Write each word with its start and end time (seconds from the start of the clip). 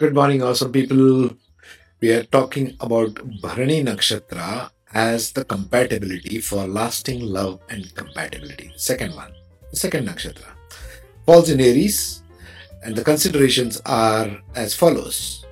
Good 0.00 0.14
morning, 0.14 0.40
awesome 0.42 0.72
people. 0.72 1.36
We 2.00 2.08
are 2.16 2.24
talking 2.24 2.74
about 2.80 3.20
Bharani 3.44 3.84
Nakshatra 3.84 4.70
as 4.94 5.32
the 5.32 5.44
compatibility 5.44 6.40
for 6.40 6.66
lasting 6.66 7.20
love 7.20 7.60
and 7.68 7.84
compatibility. 7.94 8.72
Second 8.76 9.14
one, 9.14 9.28
second 9.74 10.08
nakshatra 10.08 10.56
falls 11.26 11.50
in 11.50 11.60
Aries, 11.60 12.22
and 12.82 12.96
the 12.96 13.04
considerations 13.04 13.82
are 13.84 14.40
as 14.54 14.72
follows 14.72 15.44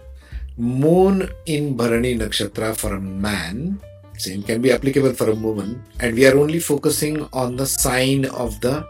Moon 0.56 1.28
in 1.44 1.76
Bharani 1.76 2.16
Nakshatra 2.16 2.74
for 2.74 2.94
a 2.94 3.00
man, 3.02 3.78
same 4.16 4.42
can 4.42 4.62
be 4.62 4.72
applicable 4.72 5.12
for 5.12 5.28
a 5.28 5.34
woman, 5.34 5.84
and 6.00 6.16
we 6.16 6.26
are 6.26 6.38
only 6.38 6.58
focusing 6.58 7.28
on 7.34 7.56
the 7.56 7.66
sign 7.66 8.24
of 8.32 8.58
the 8.62 8.80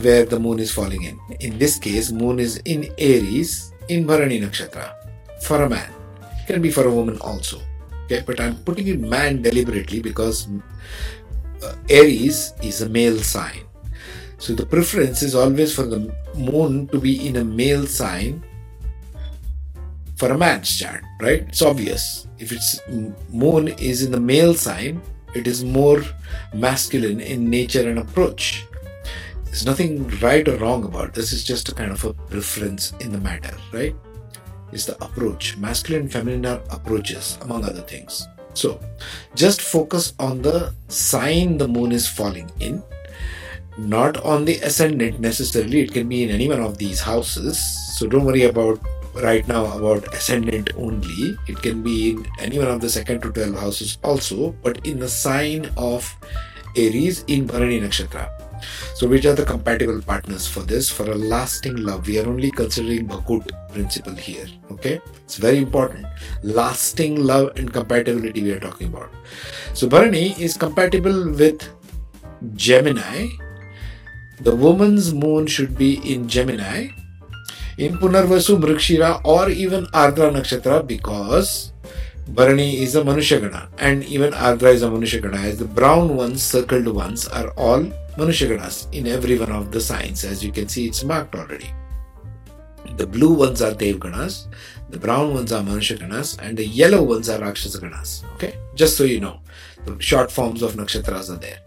where 0.00 0.24
the 0.24 0.38
moon 0.38 0.60
is 0.60 0.70
falling 0.70 1.02
in. 1.02 1.18
In 1.40 1.58
this 1.58 1.76
case, 1.76 2.12
moon 2.12 2.38
is 2.38 2.58
in 2.58 2.86
Aries 2.98 3.71
in 3.88 4.06
Bharani 4.06 4.40
Nakshatra 4.40 4.94
for 5.42 5.62
a 5.62 5.68
man. 5.68 5.90
It 6.42 6.46
can 6.46 6.62
be 6.62 6.70
for 6.70 6.86
a 6.86 6.90
woman 6.90 7.18
also. 7.20 7.60
Okay, 8.04 8.22
but 8.26 8.40
I'm 8.40 8.56
putting 8.64 8.88
it 8.88 9.00
man 9.00 9.42
deliberately 9.42 10.00
because 10.00 10.48
uh, 11.62 11.74
Aries 11.88 12.52
is 12.62 12.82
a 12.82 12.88
male 12.88 13.18
sign. 13.18 13.64
So 14.38 14.54
the 14.54 14.66
preference 14.66 15.22
is 15.22 15.34
always 15.34 15.74
for 15.74 15.84
the 15.84 16.12
moon 16.34 16.88
to 16.88 16.98
be 16.98 17.28
in 17.28 17.36
a 17.36 17.44
male 17.44 17.86
sign 17.86 18.42
for 20.16 20.30
a 20.30 20.38
man's 20.38 20.76
chart, 20.76 21.02
right? 21.20 21.42
It's 21.48 21.62
obvious. 21.62 22.26
If 22.38 22.52
its 22.52 22.80
moon 23.30 23.68
is 23.78 24.02
in 24.02 24.10
the 24.10 24.20
male 24.20 24.54
sign, 24.54 25.00
it 25.34 25.46
is 25.46 25.64
more 25.64 26.02
masculine 26.52 27.20
in 27.20 27.48
nature 27.48 27.88
and 27.88 27.98
approach. 27.98 28.66
There's 29.52 29.66
nothing 29.66 30.08
right 30.20 30.48
or 30.48 30.56
wrong 30.56 30.82
about 30.84 31.12
this. 31.12 31.30
It's 31.30 31.44
just 31.44 31.68
a 31.68 31.74
kind 31.74 31.92
of 31.92 32.02
a 32.06 32.14
preference 32.14 32.94
in 33.00 33.12
the 33.12 33.18
matter, 33.18 33.54
right? 33.70 33.94
Is 34.72 34.86
the 34.86 34.96
approach. 35.04 35.58
Masculine 35.58 36.04
and 36.04 36.12
feminine 36.12 36.46
are 36.46 36.62
approaches, 36.70 37.36
among 37.42 37.66
other 37.66 37.82
things. 37.82 38.26
So 38.54 38.80
just 39.34 39.60
focus 39.60 40.14
on 40.18 40.40
the 40.40 40.72
sign 40.88 41.58
the 41.58 41.68
moon 41.68 41.92
is 41.92 42.08
falling 42.08 42.50
in, 42.60 42.82
not 43.76 44.16
on 44.24 44.46
the 44.46 44.56
ascendant 44.60 45.20
necessarily. 45.20 45.82
It 45.82 45.92
can 45.92 46.08
be 46.08 46.22
in 46.22 46.30
any 46.30 46.48
one 46.48 46.62
of 46.62 46.78
these 46.78 47.00
houses. 47.00 47.60
So 47.98 48.06
don't 48.06 48.24
worry 48.24 48.44
about 48.44 48.80
right 49.16 49.46
now 49.46 49.66
about 49.76 50.14
ascendant 50.14 50.70
only. 50.78 51.36
It 51.46 51.60
can 51.60 51.82
be 51.82 52.12
in 52.12 52.26
any 52.38 52.58
one 52.58 52.68
of 52.68 52.80
the 52.80 52.88
second 52.88 53.20
to 53.20 53.30
12 53.30 53.60
houses 53.60 53.98
also, 54.02 54.52
but 54.62 54.86
in 54.86 54.98
the 54.98 55.10
sign 55.10 55.70
of 55.76 56.16
Aries 56.74 57.22
in 57.26 57.46
Bharani 57.46 57.82
Nakshatra. 57.82 58.41
So, 58.94 59.08
which 59.08 59.24
are 59.26 59.34
the 59.34 59.44
compatible 59.44 60.00
partners 60.02 60.46
for 60.46 60.60
this? 60.60 60.88
For 60.88 61.10
a 61.10 61.14
lasting 61.14 61.76
love, 61.76 62.06
we 62.06 62.18
are 62.18 62.26
only 62.26 62.50
considering 62.50 63.08
Bhakut 63.08 63.50
principle 63.72 64.14
here. 64.14 64.46
Okay, 64.70 65.00
it's 65.24 65.36
very 65.36 65.58
important. 65.58 66.06
Lasting 66.42 67.24
love 67.24 67.52
and 67.56 67.72
compatibility 67.72 68.42
we 68.42 68.52
are 68.52 68.60
talking 68.60 68.88
about. 68.88 69.10
So, 69.74 69.88
Bharani 69.88 70.38
is 70.40 70.56
compatible 70.56 71.32
with 71.32 71.68
Gemini. 72.54 73.28
The 74.40 74.54
woman's 74.54 75.14
moon 75.14 75.46
should 75.46 75.78
be 75.78 75.94
in 76.12 76.28
Gemini, 76.28 76.88
in 77.78 77.96
Punarvasu, 77.98 78.58
Mrikshira, 78.60 79.20
or 79.24 79.50
even 79.50 79.86
Ardra 79.86 80.32
Nakshatra 80.32 80.86
because 80.86 81.72
Bharani 82.30 82.80
is 82.80 82.94
a 82.94 83.02
Manushagana 83.02 83.68
and 83.78 84.04
even 84.04 84.32
Ardra 84.32 84.72
is 84.72 84.82
a 84.82 84.88
Manushagana. 84.88 85.44
As 85.44 85.58
the 85.58 85.64
brown 85.64 86.16
ones, 86.16 86.42
circled 86.42 86.88
ones, 86.88 87.28
are 87.28 87.50
all 87.50 87.84
Manushaganas 88.16 88.92
in 88.92 89.06
every 89.06 89.38
one 89.38 89.52
of 89.52 89.72
the 89.72 89.80
signs. 89.80 90.24
As 90.24 90.44
you 90.44 90.52
can 90.52 90.68
see, 90.68 90.86
it's 90.86 91.02
marked 91.02 91.34
already. 91.34 91.72
The 92.96 93.06
blue 93.06 93.32
ones 93.32 93.62
are 93.62 93.72
Devganas, 93.72 94.48
the 94.90 94.98
brown 94.98 95.32
ones 95.32 95.52
are 95.52 95.62
Manushaganas, 95.62 96.38
and 96.42 96.56
the 96.56 96.66
yellow 96.66 97.02
ones 97.02 97.28
are 97.30 97.38
Rakshasaganas. 97.38 98.24
Okay, 98.34 98.54
just 98.74 98.96
so 98.98 99.04
you 99.04 99.20
know, 99.20 99.40
the 99.86 99.98
short 100.00 100.30
forms 100.30 100.62
of 100.62 100.74
nakshatras 100.74 101.30
are 101.30 101.38
there. 101.38 101.60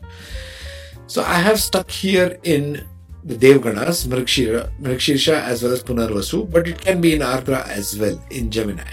So 1.07 1.23
I 1.23 1.35
have 1.35 1.59
stuck 1.59 1.89
here 1.89 2.37
in 2.43 2.85
the 3.23 3.35
Devganas, 3.35 4.05
Mrikshira, 4.05 5.41
as 5.41 5.63
well 5.63 5.73
as 5.73 5.83
Punarvasu, 5.83 6.49
but 6.51 6.67
it 6.67 6.79
can 6.79 7.01
be 7.01 7.13
in 7.13 7.21
Ardra 7.21 7.67
as 7.67 7.97
well 7.97 8.23
in 8.29 8.51
Gemini. 8.51 8.83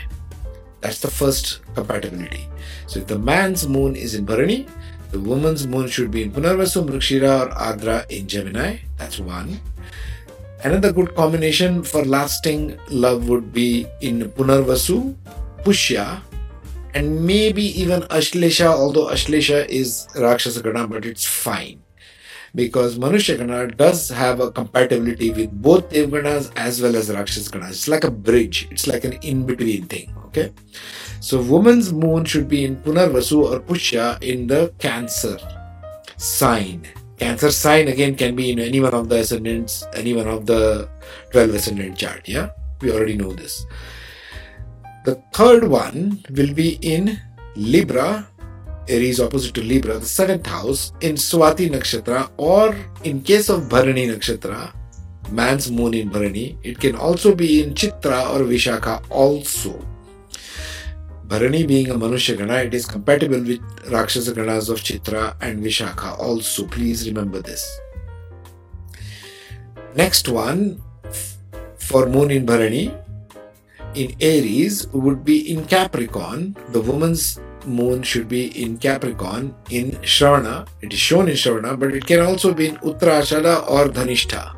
That's 0.80 1.00
the 1.00 1.10
first 1.10 1.60
compatibility. 1.74 2.48
So 2.86 3.00
if 3.00 3.06
the 3.06 3.18
man's 3.18 3.68
moon 3.68 3.94
is 3.94 4.14
in 4.14 4.24
Bharani, 4.24 4.66
the 5.12 5.20
woman's 5.20 5.66
moon 5.66 5.88
should 5.88 6.10
be 6.10 6.22
in 6.22 6.32
Punarvasu, 6.32 6.88
Mrikshira, 6.88 7.46
or 7.46 7.50
Ardra 7.52 8.10
in 8.10 8.26
Gemini. 8.26 8.78
That's 8.96 9.20
one. 9.20 9.60
Another 10.64 10.92
good 10.92 11.14
combination 11.14 11.82
for 11.82 12.04
lasting 12.04 12.78
love 12.88 13.28
would 13.28 13.52
be 13.52 13.86
in 14.00 14.22
Punarvasu, 14.30 15.14
Pushya, 15.64 16.22
and 16.94 17.26
maybe 17.26 17.62
even 17.78 18.02
Ashlesha, 18.08 18.66
although 18.66 19.08
Ashlesha 19.08 19.68
is 19.68 20.08
Rakshasagana, 20.14 20.88
but 20.88 21.04
it's 21.04 21.26
fine. 21.26 21.81
Because 22.54 22.98
Manushagana 22.98 23.76
does 23.76 24.10
have 24.10 24.40
a 24.40 24.50
compatibility 24.50 25.32
with 25.32 25.50
both 25.62 25.88
Devganas 25.90 26.52
as 26.56 26.82
well 26.82 26.96
as 26.96 27.08
Rakshasaganas. 27.08 27.70
It's 27.70 27.88
like 27.88 28.04
a 28.04 28.10
bridge, 28.10 28.68
it's 28.70 28.86
like 28.86 29.04
an 29.04 29.14
in 29.22 29.46
between 29.46 29.86
thing. 29.86 30.14
Okay. 30.26 30.52
So 31.20 31.40
woman's 31.40 31.92
moon 31.92 32.24
should 32.24 32.48
be 32.48 32.64
in 32.64 32.76
Punarvasu 32.76 33.52
or 33.52 33.60
Pushya 33.60 34.22
in 34.22 34.46
the 34.46 34.72
Cancer 34.78 35.38
sign. 36.16 36.88
Cancer 37.18 37.50
sign 37.50 37.88
again 37.88 38.16
can 38.16 38.34
be 38.34 38.50
in 38.50 38.58
any 38.58 38.80
one 38.80 38.94
of 38.94 39.08
the 39.08 39.20
ascendants, 39.20 39.84
any 39.94 40.12
one 40.12 40.26
of 40.26 40.46
the 40.46 40.88
12 41.30 41.54
ascendant 41.54 41.96
chart. 41.96 42.28
Yeah, 42.28 42.50
we 42.80 42.90
already 42.90 43.16
know 43.16 43.32
this. 43.32 43.64
The 45.04 45.22
third 45.32 45.68
one 45.68 46.24
will 46.30 46.52
be 46.54 46.78
in 46.82 47.20
Libra, 47.54 48.28
Aries 48.88 49.20
opposite 49.20 49.54
to 49.54 49.62
Libra, 49.62 49.98
the 49.98 50.06
seventh 50.06 50.46
house 50.46 50.92
in 51.00 51.14
Swati 51.14 51.70
Nakshatra, 51.70 52.30
or 52.36 52.76
in 53.04 53.22
case 53.22 53.48
of 53.48 53.68
Bharani 53.68 54.08
Nakshatra, 54.08 54.72
man's 55.30 55.70
moon 55.70 55.94
in 55.94 56.08
Bharani, 56.10 56.58
it 56.62 56.78
can 56.78 56.96
also 56.96 57.34
be 57.34 57.62
in 57.62 57.74
Chitra 57.74 58.34
or 58.34 58.44
Vishaka 58.44 59.02
also. 59.10 59.84
Bharani 61.26 61.66
being 61.66 61.90
a 61.90 61.94
Manusha 61.94 62.36
Gana, 62.36 62.56
it 62.56 62.74
is 62.74 62.84
compatible 62.84 63.40
with 63.40 63.60
Rakshasa 63.90 64.32
Ganas 64.32 64.68
of 64.68 64.80
Chitra 64.80 65.34
and 65.40 65.64
Vishaka 65.64 66.18
also. 66.18 66.66
Please 66.66 67.08
remember 67.08 67.40
this. 67.40 67.80
Next 69.94 70.28
one 70.28 70.82
for 71.76 72.06
Moon 72.06 72.30
in 72.30 72.44
Bharani 72.44 72.94
in 73.94 74.14
Aries 74.20 74.86
would 74.88 75.24
be 75.24 75.52
in 75.52 75.64
Capricorn. 75.66 76.56
The 76.70 76.80
woman's 76.80 77.38
moon 77.66 78.02
should 78.02 78.28
be 78.28 78.62
in 78.62 78.78
Capricorn 78.78 79.54
in 79.70 79.92
Shravana. 80.02 80.66
It 80.80 80.92
is 80.92 80.98
shown 80.98 81.28
in 81.28 81.34
Shravana, 81.34 81.78
but 81.78 81.94
it 81.94 82.06
can 82.06 82.20
also 82.20 82.52
be 82.54 82.68
in 82.68 82.76
Uttarashada 82.78 83.68
or 83.68 83.88
Dhanishta 83.88 84.54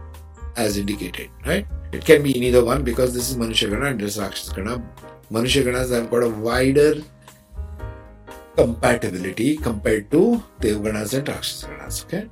as 0.56 0.76
indicated, 0.76 1.30
right? 1.46 1.66
It 1.92 2.04
can 2.04 2.22
be 2.22 2.36
in 2.36 2.42
either 2.42 2.64
one 2.64 2.82
because 2.82 3.14
this 3.14 3.30
is 3.30 3.36
Manusha 3.36 3.70
Gana 3.70 3.86
and 3.86 4.00
this 4.00 4.16
is 4.16 4.22
Rakshasa 4.22 4.54
Gana. 4.54 4.82
Manushya 5.30 5.64
Ganas 5.64 5.90
have 5.90 6.10
got 6.10 6.22
a 6.22 6.28
wider 6.28 7.02
compatibility 8.56 9.56
compared 9.56 10.10
to 10.10 10.42
Devganas 10.60 11.16
and 11.16 11.28
Rakshasa 11.28 11.66
Ganas. 11.68 12.04
Okay. 12.04 12.28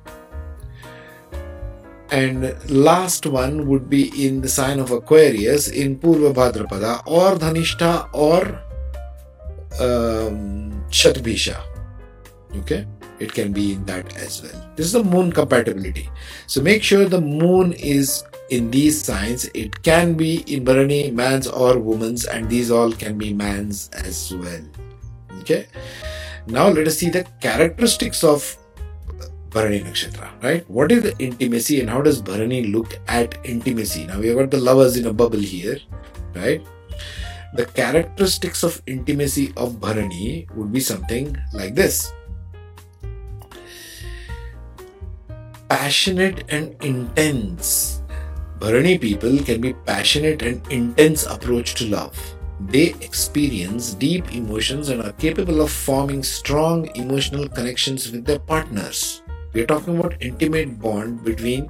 And 2.11 2.53
last 2.69 3.25
one 3.25 3.67
would 3.67 3.89
be 3.89 4.27
in 4.27 4.41
the 4.41 4.49
sign 4.49 4.79
of 4.79 4.91
Aquarius 4.91 5.67
in 5.69 5.97
Purva 5.97 6.33
Bhadrapada 6.33 7.01
or 7.07 7.35
Dhanishta 7.37 8.09
or 8.13 8.61
um, 9.79 10.83
Shatbhisha. 10.89 11.61
Okay, 12.57 12.85
it 13.19 13.33
can 13.33 13.51
be 13.51 13.73
in 13.73 13.85
that 13.85 14.15
as 14.17 14.41
well. 14.43 14.71
This 14.75 14.85
is 14.87 14.91
the 14.93 15.03
moon 15.03 15.31
compatibility. 15.31 16.09
So 16.47 16.61
make 16.61 16.83
sure 16.83 17.05
the 17.05 17.21
moon 17.21 17.73
is 17.73 18.23
in 18.49 18.69
these 18.69 19.03
signs. 19.03 19.45
It 19.53 19.81
can 19.83 20.13
be 20.13 20.43
in 20.53 20.63
Bharani, 20.63 21.11
man's 21.11 21.47
or 21.47 21.79
woman's, 21.79 22.25
and 22.25 22.49
these 22.49 22.69
all 22.69 22.91
can 22.91 23.17
be 23.17 23.33
man's 23.33 23.89
as 23.89 24.33
well. 24.33 24.61
Okay. 25.39 25.67
Now 26.45 26.67
let 26.67 26.87
us 26.87 26.97
see 26.97 27.09
the 27.09 27.25
characteristics 27.41 28.23
of 28.23 28.57
Bharani 29.49 29.81
Nakshatra, 29.81 30.29
right? 30.41 30.69
What 30.69 30.91
is 30.91 31.03
the 31.03 31.17
intimacy 31.19 31.79
and 31.79 31.89
how 31.89 32.01
does 32.01 32.21
Bharani 32.21 32.65
look 32.71 32.99
at 33.07 33.37
intimacy? 33.45 34.05
Now 34.05 34.19
we 34.19 34.27
have 34.27 34.37
got 34.37 34.51
the 34.51 34.57
lovers 34.57 34.97
in 34.97 35.05
a 35.05 35.13
bubble 35.13 35.39
here, 35.39 35.77
right? 36.35 36.65
The 37.55 37.65
characteristics 37.65 38.63
of 38.63 38.81
intimacy 38.87 39.53
of 39.57 39.79
Bharani 39.79 40.47
would 40.55 40.71
be 40.73 40.79
something 40.79 41.37
like 41.53 41.75
this 41.75 42.11
passionate 45.69 46.45
and 46.49 46.75
intense. 46.83 48.01
Bharani 48.59 48.97
people 48.99 49.37
can 49.39 49.59
be 49.59 49.73
passionate 49.73 50.41
and 50.41 50.61
intense 50.71 51.25
approach 51.25 51.73
to 51.75 51.85
love. 51.85 52.17
They 52.69 52.93
experience 53.01 53.93
deep 53.93 54.33
emotions 54.33 54.89
and 54.89 55.01
are 55.01 55.11
capable 55.13 55.61
of 55.61 55.71
forming 55.71 56.23
strong 56.23 56.89
emotional 56.95 57.49
connections 57.49 58.11
with 58.11 58.25
their 58.25 58.39
partners. 58.39 59.23
We 59.53 59.61
are 59.61 59.67
talking 59.67 59.97
about 59.99 60.21
intimate 60.21 60.79
bond 60.79 61.23
between 61.23 61.69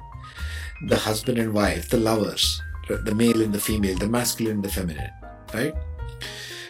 the 0.88 0.96
husband 0.96 1.38
and 1.38 1.52
wife, 1.52 1.88
the 1.88 1.98
lovers. 1.98 2.60
the 2.88 3.14
male 3.14 3.40
and 3.40 3.52
the 3.52 3.60
female, 3.60 3.96
the 3.96 4.08
masculine 4.08 4.56
and 4.56 4.64
the 4.64 4.68
feminine, 4.68 5.10
right? 5.54 5.74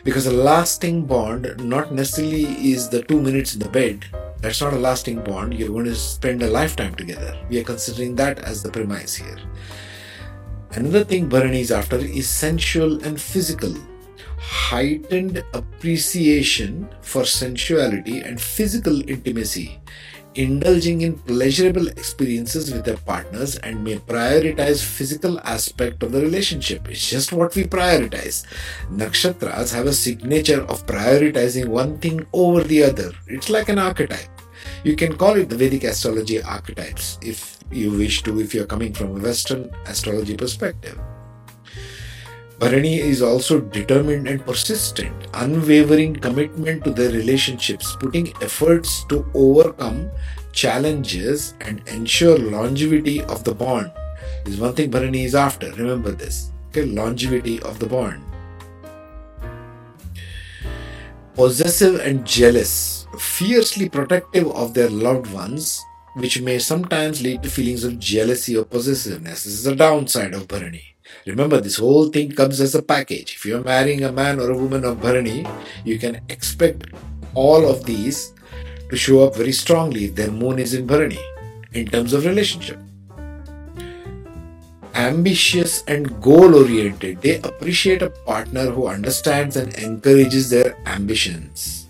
Because 0.05 0.27
a 0.27 0.33
lasting 0.33 1.07
bond 1.07 1.65
not 1.65 1.93
necessarily 1.93 2.45
is 2.73 2.89
the 2.89 3.03
two 3.03 3.21
minutes 3.21 3.55
in 3.55 3.61
the 3.61 3.69
bed. 3.71 4.05
That's 4.39 4.61
not 4.61 4.75
a 4.75 4.79
lasting 4.79 5.25
bond. 5.25 5.55
You're 5.55 5.71
going 5.71 5.87
to 5.87 5.95
spend 5.95 6.43
a 6.43 6.51
lifetime 6.51 6.95
together. 6.95 7.35
We 7.49 7.59
are 7.59 7.65
considering 7.65 8.15
that 8.17 8.39
as 8.41 8.63
the 8.63 8.71
premise 8.71 9.15
here. 9.15 9.39
Another 10.73 11.05
thing 11.05 11.29
Bharani 11.29 11.61
is 11.61 11.73
after 11.73 11.97
is 11.97 12.29
sensual 12.29 13.03
and 13.03 13.19
physical. 13.19 13.75
Heightened 14.39 15.43
appreciation 15.55 16.89
for 17.01 17.25
sensuality 17.25 18.21
and 18.21 18.39
physical 18.39 19.09
intimacy 19.09 19.81
indulging 20.35 21.03
in 21.03 21.19
pleasurable 21.19 21.89
experiences 21.89 22.73
with 22.73 22.85
their 22.85 22.97
partners 22.97 23.57
and 23.57 23.83
may 23.83 23.97
prioritize 23.97 24.83
physical 24.83 25.39
aspect 25.41 26.03
of 26.03 26.13
the 26.13 26.21
relationship. 26.21 26.89
It's 26.89 27.09
just 27.09 27.33
what 27.33 27.55
we 27.55 27.65
prioritize. 27.65 28.45
Nakshatras 28.91 29.75
have 29.75 29.87
a 29.87 29.93
signature 29.93 30.63
of 30.63 30.87
prioritizing 30.87 31.69
one 31.69 31.99
thing 31.99 32.27
over 32.33 32.63
the 32.65 32.85
other. 32.85 33.13
It's 33.27 33.51
like 33.51 33.69
an 33.69 33.79
archetype. 33.79 34.31
You 34.83 34.97
can 34.97 35.17
call 35.17 35.37
it 35.37 35.49
the 35.49 35.57
vedic 35.57 35.85
astrology 35.85 36.43
archetypes 36.43 37.19
if 37.23 37.59
you 37.71 37.91
wish 37.91 38.23
to 38.23 38.41
if 38.41 38.55
you're 38.55 38.67
coming 38.67 38.93
from 38.93 39.17
a 39.17 39.21
western 39.21 39.71
astrology 39.87 40.37
perspective 40.37 40.99
Bharani 42.65 42.99
is 42.99 43.21
also 43.21 43.61
determined 43.61 44.27
and 44.27 44.43
persistent, 44.43 45.27
unwavering 45.35 46.17
commitment 46.17 46.83
to 46.85 46.93
their 46.93 47.11
relationships, 47.11 47.95
putting 48.01 48.33
efforts 48.41 49.05
to 49.11 49.31
overcome 49.35 50.11
challenges 50.53 51.53
and 51.61 51.87
ensure 51.87 52.39
longevity 52.39 53.21
of 53.25 53.45
the 53.45 53.55
bond 53.55 53.93
is 54.47 54.59
one 54.59 54.73
thing 54.73 54.91
Bharani 54.91 55.25
is 55.25 55.35
after. 55.35 55.73
Remember 55.73 56.11
this. 56.11 56.53
Okay, 56.69 56.87
longevity 56.87 57.61
of 57.61 57.79
the 57.79 57.87
bond. 57.87 58.25
Possessive 61.35 62.01
and 62.01 62.27
jealous, 62.27 63.07
fiercely 63.19 63.91
protective 63.91 64.51
of 64.53 64.73
their 64.73 64.89
loved 64.89 65.31
ones, 65.35 65.83
which 66.17 66.41
may 66.41 66.59
sometimes 66.59 67.21
lead 67.21 67.43
to 67.43 67.51
feelings 67.51 67.85
of 67.85 67.99
jealousy 67.99 68.57
or 68.57 68.65
possessiveness. 68.65 69.45
This 69.45 69.53
is 69.53 69.65
the 69.65 69.77
downside 69.77 70.33
of 70.33 70.49
Bharani. 70.49 70.94
Remember, 71.27 71.61
this 71.61 71.77
whole 71.77 72.09
thing 72.09 72.33
comes 72.33 72.61
as 72.61 72.75
a 72.75 72.83
package. 72.83 73.35
If 73.35 73.45
you're 73.47 73.63
marrying 73.63 74.05
a 74.05 74.13
man 74.13 74.41
or 74.41 74.51
a 74.51 74.57
woman 74.57 74.85
of 74.85 75.01
Bharani, 75.01 75.47
you 75.85 75.99
can 75.99 76.21
expect 76.29 76.87
all 77.35 77.69
of 77.69 77.85
these 77.85 78.33
to 78.91 78.97
show 78.97 79.27
up 79.27 79.37
very 79.37 79.53
strongly 79.53 80.07
if 80.07 80.15
their 80.15 80.31
moon 80.31 80.59
is 80.59 80.75
in 80.75 80.87
Bharani 80.87 81.19
in 81.73 81.87
terms 81.87 82.13
of 82.13 82.25
relationship. 82.25 82.79
Ambitious 84.95 85.83
and 85.89 86.21
goal 86.23 86.55
oriented, 86.55 87.21
they 87.21 87.39
appreciate 87.39 88.01
a 88.03 88.11
partner 88.11 88.71
who 88.71 88.87
understands 88.87 89.57
and 89.57 89.75
encourages 89.75 90.51
their 90.51 90.77
ambitions. 90.87 91.89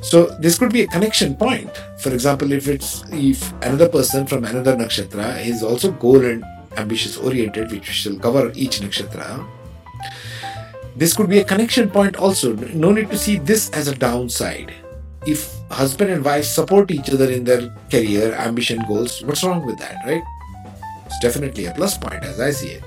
So 0.00 0.26
this 0.40 0.58
could 0.58 0.72
be 0.72 0.82
a 0.82 0.86
connection 0.86 1.36
point. 1.36 1.70
For 1.98 2.14
example, 2.14 2.52
if 2.52 2.66
it's 2.66 3.04
if 3.12 3.52
another 3.62 3.88
person 3.88 4.26
from 4.26 4.44
another 4.44 4.74
nakshatra 4.74 5.44
is 5.44 5.62
also 5.62 5.92
goal 5.92 6.24
and 6.24 6.42
ambitious 6.76 7.16
oriented, 7.16 7.70
which 7.70 7.86
shall 7.86 8.16
cover 8.16 8.52
each 8.54 8.80
nakshatra. 8.80 9.46
This 10.96 11.14
could 11.14 11.28
be 11.28 11.38
a 11.38 11.44
connection 11.44 11.88
point 11.88 12.16
also. 12.16 12.54
No 12.54 12.92
need 12.92 13.10
to 13.10 13.18
see 13.18 13.38
this 13.38 13.70
as 13.70 13.88
a 13.88 13.94
downside. 13.94 14.74
If 15.26 15.54
husband 15.70 16.10
and 16.10 16.24
wife 16.24 16.44
support 16.44 16.90
each 16.90 17.10
other 17.10 17.30
in 17.30 17.44
their 17.44 17.70
career, 17.90 18.34
ambition, 18.34 18.82
goals, 18.88 19.22
what's 19.22 19.44
wrong 19.44 19.64
with 19.64 19.78
that, 19.78 20.04
right? 20.04 20.22
It's 21.06 21.18
definitely 21.20 21.66
a 21.66 21.74
plus 21.74 21.96
point 21.96 22.24
as 22.24 22.40
I 22.40 22.50
see 22.50 22.68
it. 22.68 22.84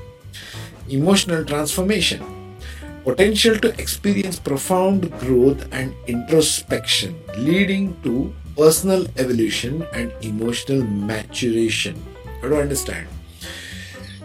Emotional 0.89 1.45
transformation. 1.45 2.21
Potential 3.03 3.57
to 3.59 3.69
experience 3.79 4.39
profound 4.39 5.11
growth 5.19 5.67
and 5.73 5.93
introspection, 6.07 7.19
leading 7.37 7.99
to 8.03 8.33
personal 8.55 9.05
evolution 9.17 9.85
and 9.93 10.13
emotional 10.21 10.83
maturation. 10.83 12.01
How 12.41 12.49
to 12.49 12.61
understand? 12.61 13.07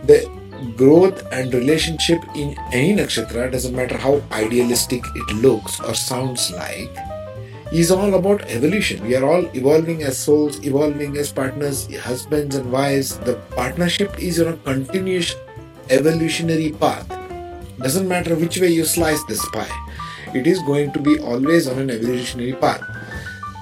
The 0.05 0.29
growth 0.77 1.27
and 1.33 1.53
relationship 1.55 2.21
in 2.35 2.57
any 2.73 2.95
nakshatra 2.95 3.51
doesn't 3.51 3.75
matter 3.75 3.97
how 3.97 4.21
idealistic 4.33 5.05
it 5.15 5.37
looks 5.37 5.81
or 5.81 5.95
sounds 5.95 6.51
like 6.53 6.91
is 7.73 7.91
all 7.91 8.15
about 8.15 8.43
evolution. 8.43 9.07
We 9.07 9.15
are 9.15 9.25
all 9.25 9.45
evolving 9.55 10.03
as 10.03 10.17
souls 10.17 10.65
evolving 10.65 11.17
as 11.19 11.33
partners 11.33 11.95
husbands 11.97 12.57
and 12.57 12.73
wives. 12.73 13.19
The 13.19 13.35
partnership 13.51 14.19
is 14.19 14.41
on 14.41 14.55
a 14.55 14.57
continuous 14.59 15.35
evolutionary 15.91 16.73
path. 16.73 17.07
Doesn't 17.79 18.09
matter 18.09 18.35
which 18.35 18.59
way 18.59 18.69
you 18.69 18.85
slice 18.85 19.23
this 19.25 19.47
pie 19.51 19.71
it 20.35 20.47
is 20.47 20.63
going 20.63 20.93
to 20.93 20.99
be 20.99 21.19
always 21.19 21.67
on 21.67 21.79
an 21.79 21.91
evolutionary 21.91 22.53
path. 22.53 22.83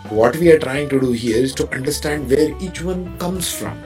What 0.08 0.36
we 0.36 0.50
are 0.50 0.58
trying 0.58 0.88
to 0.88 1.00
do 1.00 1.12
here 1.12 1.36
is 1.36 1.54
to 1.54 1.68
understand 1.70 2.28
where 2.28 2.56
each 2.60 2.82
one 2.82 3.16
comes 3.18 3.52
from 3.52 3.80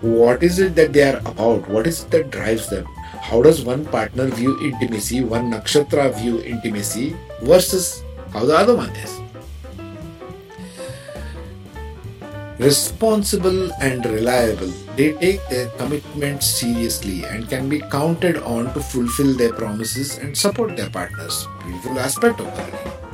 what 0.00 0.42
is 0.42 0.60
it 0.60 0.76
that 0.76 0.92
they 0.92 1.02
are 1.02 1.18
about? 1.26 1.68
What 1.68 1.86
is 1.86 2.04
it 2.04 2.10
that 2.10 2.30
drives 2.30 2.68
them? 2.68 2.84
How 3.20 3.42
does 3.42 3.64
one 3.64 3.84
partner 3.84 4.26
view 4.26 4.58
intimacy 4.62 5.24
one 5.24 5.50
nakshatra 5.50 6.14
view 6.14 6.40
intimacy 6.42 7.16
versus 7.42 8.04
how 8.32 8.44
the 8.44 8.56
other 8.56 8.76
one 8.76 8.90
is? 8.90 9.20
Responsible 12.58 13.72
and 13.80 14.04
reliable. 14.06 14.72
They 14.96 15.12
take 15.14 15.46
their 15.48 15.68
commitments 15.78 16.46
seriously 16.46 17.24
and 17.24 17.48
can 17.48 17.68
be 17.68 17.80
counted 17.80 18.36
on 18.38 18.72
to 18.74 18.80
fulfill 18.80 19.36
their 19.36 19.52
promises 19.52 20.18
and 20.18 20.36
support 20.36 20.76
their 20.76 20.90
partners. 20.90 21.46
Beautiful 21.64 21.98
aspect 21.98 22.40
of 22.40 22.46
that 22.56 23.07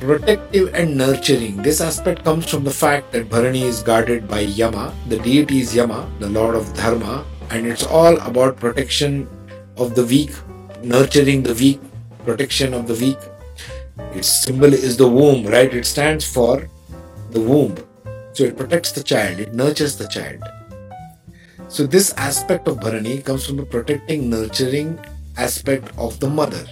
protective 0.00 0.74
and 0.74 0.96
nurturing. 0.96 1.56
This 1.62 1.80
aspect 1.80 2.24
comes 2.24 2.48
from 2.48 2.64
the 2.64 2.70
fact 2.70 3.12
that 3.12 3.28
Bharani 3.28 3.62
is 3.62 3.82
guarded 3.82 4.28
by 4.28 4.40
Yama, 4.40 4.94
the 5.08 5.18
deity 5.18 5.60
is 5.60 5.74
Yama, 5.74 6.10
the 6.18 6.28
lord 6.28 6.54
of 6.54 6.72
Dharma, 6.74 7.24
and 7.50 7.66
it's 7.66 7.84
all 7.86 8.16
about 8.18 8.56
protection 8.56 9.28
of 9.76 9.94
the 9.94 10.04
weak, 10.04 10.32
nurturing 10.82 11.42
the 11.42 11.54
weak, 11.54 11.80
protection 12.24 12.74
of 12.74 12.86
the 12.86 12.94
weak. 12.94 13.18
Its 14.14 14.44
symbol 14.44 14.72
is 14.72 14.96
the 14.96 15.08
womb, 15.08 15.46
right? 15.46 15.72
It 15.72 15.86
stands 15.86 16.24
for 16.24 16.68
the 17.30 17.40
womb. 17.40 17.76
So 18.32 18.44
it 18.44 18.56
protects 18.56 18.92
the 18.92 19.02
child, 19.02 19.40
it 19.40 19.54
nurtures 19.54 19.96
the 19.96 20.08
child. 20.08 20.42
So 21.68 21.86
this 21.86 22.12
aspect 22.14 22.68
of 22.68 22.80
Bharani 22.80 23.22
comes 23.22 23.46
from 23.46 23.56
the 23.56 23.64
protecting, 23.64 24.30
nurturing 24.30 24.98
aspect 25.36 25.90
of 25.98 26.20
the 26.20 26.28
mother 26.28 26.64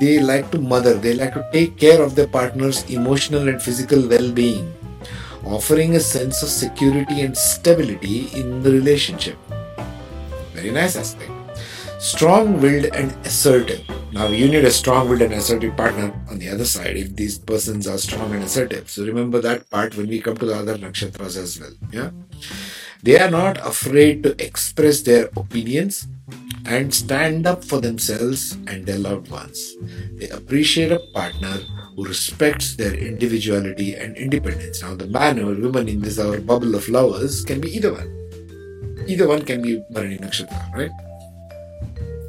they 0.00 0.20
like 0.20 0.50
to 0.52 0.60
mother, 0.60 0.94
they 0.94 1.14
like 1.14 1.34
to 1.34 1.46
take 1.52 1.76
care 1.76 2.02
of 2.02 2.14
their 2.14 2.26
partner's 2.26 2.84
emotional 2.90 3.48
and 3.48 3.62
physical 3.62 4.08
well 4.08 4.30
being, 4.30 4.72
offering 5.44 5.96
a 5.96 6.00
sense 6.00 6.42
of 6.42 6.48
security 6.48 7.22
and 7.22 7.36
stability 7.36 8.28
in 8.34 8.62
the 8.62 8.70
relationship. 8.70 9.36
Very 10.52 10.70
nice 10.70 10.96
aspect. 10.96 11.32
Strong 11.98 12.60
willed 12.60 12.86
and 12.86 13.10
assertive. 13.26 13.82
Now, 14.12 14.28
you 14.28 14.48
need 14.48 14.64
a 14.64 14.70
strong 14.70 15.08
willed 15.08 15.22
and 15.22 15.34
assertive 15.34 15.76
partner 15.76 16.14
on 16.30 16.38
the 16.38 16.48
other 16.48 16.64
side 16.64 16.96
if 16.96 17.14
these 17.16 17.38
persons 17.38 17.86
are 17.88 17.98
strong 17.98 18.32
and 18.34 18.44
assertive. 18.44 18.88
So, 18.88 19.04
remember 19.04 19.40
that 19.40 19.68
part 19.68 19.96
when 19.96 20.08
we 20.08 20.20
come 20.20 20.36
to 20.36 20.46
the 20.46 20.54
other 20.54 20.78
nakshatras 20.78 21.36
as 21.36 21.60
well. 21.60 21.72
Yeah. 21.92 22.10
They 23.02 23.18
are 23.18 23.30
not 23.30 23.58
afraid 23.58 24.22
to 24.22 24.44
express 24.44 25.02
their 25.02 25.26
opinions 25.36 26.06
and 26.68 26.92
stand 26.92 27.46
up 27.46 27.64
for 27.64 27.80
themselves 27.80 28.52
and 28.68 28.84
their 28.84 28.98
loved 28.98 29.30
ones. 29.30 29.74
They 30.20 30.28
appreciate 30.28 30.92
a 30.92 31.00
partner 31.14 31.56
who 31.96 32.04
respects 32.04 32.76
their 32.76 32.92
individuality 32.92 33.94
and 33.94 34.14
independence. 34.18 34.82
Now, 34.82 34.94
the 34.94 35.06
man 35.06 35.40
or 35.40 35.54
woman 35.54 35.88
in 35.88 36.02
this 36.02 36.18
our 36.18 36.38
bubble 36.40 36.74
of 36.74 36.86
lovers 36.90 37.42
can 37.42 37.62
be 37.62 37.74
either 37.74 37.94
one. 37.94 38.12
Either 39.08 39.26
one 39.26 39.46
can 39.46 39.62
be 39.62 39.82
Bharani 39.90 40.18
Nakshatra, 40.18 40.74
right? 40.74 40.90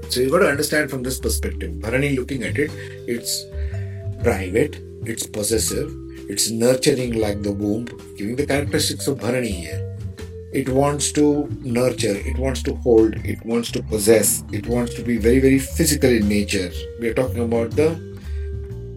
So 0.10 0.22
you've 0.22 0.32
got 0.32 0.40
to 0.40 0.50
understand 0.50 0.90
from 0.90 1.04
this 1.04 1.20
perspective. 1.20 1.74
Bharani 1.82 2.16
looking 2.16 2.44
at 2.44 2.58
it, 2.58 2.72
it's 3.08 3.44
private, 4.24 4.80
it's 5.04 5.28
possessive, 5.28 5.92
it's 6.30 6.50
nurturing 6.50 7.20
like 7.20 7.44
the 7.44 7.52
womb, 7.52 7.86
giving 8.18 8.38
the 8.38 8.46
characteristics 8.46 9.08
of 9.08 9.20
Bharani 9.20 9.52
here 9.52 9.89
it 10.52 10.68
wants 10.68 11.12
to 11.12 11.48
nurture, 11.62 12.16
it 12.16 12.38
wants 12.38 12.64
to 12.64 12.74
hold, 12.76 13.16
it 13.26 13.44
wants 13.46 13.72
to 13.72 13.84
possess, 13.84 14.44
it 14.52 14.66
wants 14.68 14.96
to 14.96 15.04
be 15.04 15.18
very, 15.18 15.40
very 15.40 15.60
physical 15.60 16.10
in 16.10 16.28
nature. 16.28 16.72
We 17.00 17.10
are 17.10 17.14
talking 17.14 17.44
about 17.44 17.72
the 17.72 18.10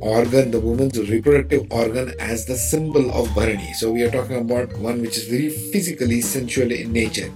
organ, 0.00 0.50
the 0.50 0.60
woman's 0.60 0.98
reproductive 0.98 1.70
organ, 1.70 2.14
as 2.18 2.46
the 2.46 2.56
symbol 2.56 3.10
of 3.12 3.28
Bharani. 3.34 3.74
So, 3.74 3.92
we 3.92 4.02
are 4.02 4.10
talking 4.10 4.36
about 4.36 4.76
one 4.78 5.00
which 5.02 5.16
is 5.16 5.28
very 5.28 5.50
physically 5.50 6.22
sensual 6.22 6.72
in 6.72 6.92
nature. 6.92 7.30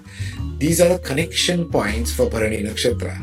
These 0.58 0.80
are 0.80 0.88
the 0.88 0.99
connection 0.99 1.70
points 1.70 2.11
for 2.12 2.30
Bharani 2.30 2.62
Nakshatra. 2.64 3.16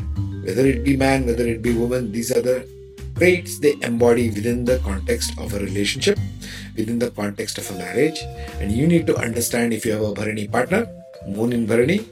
Whether 0.44 0.66
it 0.66 0.84
be 0.84 0.96
man, 0.96 1.26
whether 1.26 1.46
it 1.46 1.60
be 1.60 1.74
woman, 1.74 2.12
these 2.12 2.30
are 2.30 2.40
the 2.40 2.68
traits 3.16 3.58
they 3.58 3.74
embody 3.82 4.30
within 4.30 4.64
the 4.64 4.78
context 4.78 5.38
of 5.38 5.54
a 5.54 5.58
relationship 5.58 6.18
within 6.76 6.98
the 6.98 7.10
context 7.10 7.58
of 7.58 7.70
a 7.70 7.74
marriage. 7.74 8.20
And 8.60 8.72
you 8.72 8.86
need 8.86 9.06
to 9.06 9.16
understand 9.16 9.72
if 9.72 9.84
you 9.86 9.92
have 9.92 10.02
a 10.02 10.12
Bharani 10.12 10.48
partner, 10.48 10.86
moon 11.26 11.52
in 11.52 11.66
Bharani, 11.66 12.04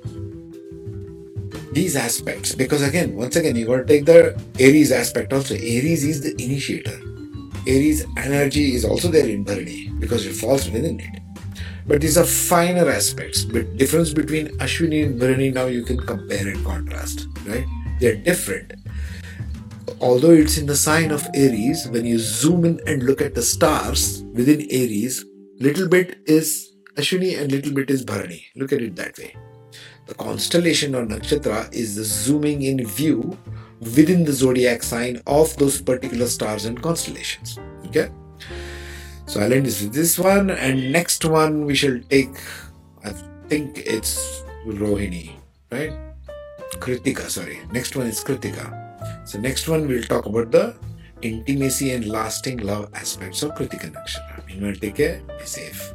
these 1.73 1.97
aspects. 1.97 2.55
Because 2.55 2.83
again 2.83 3.17
once 3.17 3.37
again 3.37 3.57
you 3.57 3.67
got 3.67 3.79
to 3.79 3.85
take 3.85 4.05
the 4.05 4.41
aries 4.59 4.93
aspect 4.93 5.33
also. 5.33 5.55
Aries 5.55 6.05
is 6.05 6.21
the 6.21 6.33
initiator. 6.43 6.99
Aries 7.67 8.05
energy 8.17 8.75
is 8.75 8.85
also 8.85 9.09
there 9.09 9.29
in 9.29 9.45
bharani 9.45 9.89
because 10.01 10.27
it 10.27 10.35
falls 10.35 10.69
within 10.71 11.01
it. 11.01 11.23
But 11.87 12.01
these 12.01 12.17
are 12.19 12.25
finer 12.25 12.89
aspects. 12.89 13.45
But 13.45 13.77
difference 13.77 14.13
between 14.13 14.49
ashwini 14.59 15.07
and 15.07 15.21
bharani 15.21 15.53
now 15.53 15.67
you 15.67 15.83
can 15.83 15.99
compare 15.99 16.47
and 16.47 16.65
contrast 16.65 17.27
right? 17.47 17.65
They're 18.01 18.17
different 18.17 18.73
although 20.03 20.33
it's 20.33 20.59
in 20.59 20.67
the 20.67 20.77
sign 20.77 21.11
of 21.11 21.27
aries 21.35 21.87
when 21.89 22.05
you 22.05 22.19
zoom 22.19 22.65
in 22.65 22.81
and 22.87 23.05
look 23.05 23.23
at 23.23 23.35
the 23.35 23.43
stars 23.43 24.25
within 24.35 24.67
aries 24.71 25.25
little 25.61 25.89
bit 25.89 26.19
is 26.27 26.73
ashwini 26.97 27.33
and 27.41 27.53
little 27.53 27.73
bit 27.73 27.91
is 27.91 28.05
bharani 28.05 28.45
look 28.57 28.73
at 28.73 28.83
it 28.83 28.97
that 28.97 29.17
way 29.19 29.35
the 30.07 30.15
constellation 30.15 30.95
or 30.95 31.07
nakshatra 31.07 31.73
is 31.73 31.97
the 31.97 32.05
zooming 32.05 32.63
in 32.63 32.85
view 32.87 33.39
within 33.81 34.25
the 34.25 34.33
zodiac 34.33 34.83
sign 34.83 35.21
of 35.27 35.57
those 35.57 35.81
particular 35.81 36.27
stars 36.27 36.65
and 36.65 36.81
constellations. 36.83 37.59
Okay. 37.87 38.11
So 39.27 39.41
I'll 39.41 39.53
end 39.53 39.67
this 39.67 39.83
with 39.83 39.93
this 39.93 40.19
one, 40.19 40.51
and 40.51 40.93
next 40.93 41.25
one 41.25 41.65
we 41.65 41.75
shall 41.75 41.99
take. 42.11 42.37
I 43.05 43.11
think 43.49 43.79
it's 43.79 44.43
Rohini, 44.67 45.33
right? 45.71 45.93
Kritika, 46.75 47.31
sorry. 47.31 47.61
Next 47.73 47.97
one 47.97 48.07
is 48.07 48.23
Kritika. 48.23 48.82
So 49.25 49.39
next 49.39 49.69
one 49.69 49.87
we'll 49.87 50.03
talk 50.03 50.27
about 50.27 50.51
the 50.51 50.75
intimacy 51.23 51.93
and 51.93 52.07
lasting 52.07 52.59
love 52.59 52.91
aspects 52.95 53.43
of 53.43 53.53
Kritika 53.55 53.93
Nakshatra. 53.93 54.47
Meanwhile, 54.47 54.75
take 54.75 54.97
care. 54.97 55.23
Be 55.39 55.47
safe. 55.47 55.95